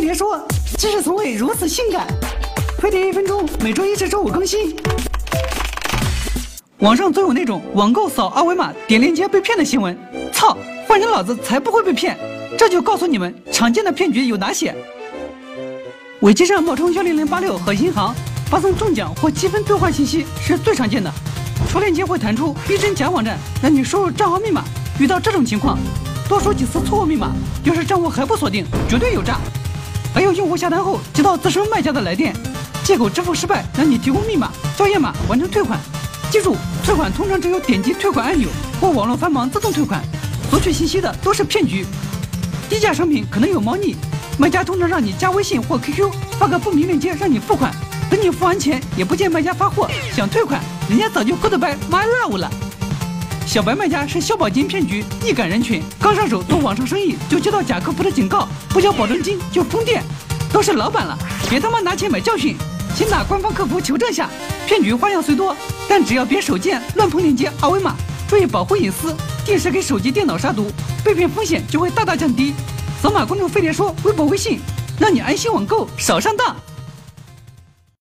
[0.00, 0.42] 飞碟说
[0.78, 2.06] ：“知识从未如此性感。”
[2.80, 4.74] 飞碟一分钟，每周一至周五更新。
[6.78, 9.94] 网上总有那种网购扫二维码点链接被骗的新闻，
[10.32, 10.56] 操！
[10.88, 12.16] 换成老子才不会被骗。
[12.58, 14.74] 这就告诉你们，常见的骗局有哪些。
[16.20, 18.14] 伪机上冒充幺零零八六和银行
[18.50, 21.12] 发送中奖或积分兑换信息是最常见的。
[21.70, 24.64] 出链接会弹出逼真假网站，让你输入账号密码。
[24.98, 25.78] 遇到这种情况，
[26.26, 27.32] 多输几次错误密码，
[27.64, 29.38] 要是账户还不锁定，绝对有诈。
[30.12, 32.34] 还有用户下单后接到自称卖家的来电，
[32.82, 35.78] 借口支付失败，让你提供密码、校验码完成退款。
[36.30, 38.48] 记住，退款通常只有点击退款按钮
[38.80, 40.02] 或网络繁忙自动退款。
[40.50, 41.86] 索取信息的都是骗局，
[42.68, 43.94] 低价商品可能有猫腻，
[44.36, 47.72] 卖家通常让你加微信或 QQ 发个不明链接让你付款，
[48.10, 52.50] 等你付完钱也不见卖家发货，想退款，人家早就 goodbye my love 了。
[53.50, 60.04] 小白卖家是消保金骗局易感人群，刚上手做网上生意就接到假客服的警告，不交保证金就封店，
[60.52, 61.18] 都是老板了，
[61.48, 62.56] 别他妈拿钱买教训，
[62.94, 64.30] 请打官方客服求证下。
[64.68, 65.56] 骗局花样虽多，
[65.88, 67.96] 但只要别手贱乱碰链接二维码。
[68.28, 70.70] 注意保护隐私，定时给手机、电脑杀毒，
[71.02, 72.54] 被骗风险就会大大降低。
[73.02, 74.60] 扫码关注“飞碟说”微博、微信，
[74.96, 76.54] 让你安心网购，少上当。